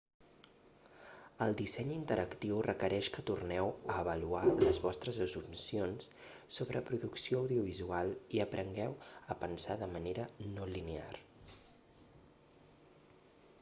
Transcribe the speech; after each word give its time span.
el 1.45 1.51
disseny 1.57 1.89
interactiu 1.95 2.61
requereix 2.67 3.09
que 3.17 3.23
torneu 3.29 3.67
a 3.95 3.99
avaluar 4.05 4.41
les 4.61 4.79
vostres 4.85 5.19
assumpcions 5.25 6.09
sobre 6.59 6.83
producció 6.89 7.41
audiovisual 7.43 8.13
i 8.37 8.41
aprengueu 8.47 8.95
a 9.35 9.37
pensar 9.45 9.75
de 9.83 9.91
manera 9.99 10.25
no 10.57 10.71
linear 10.75 11.19